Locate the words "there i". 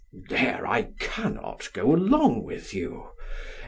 0.29-0.81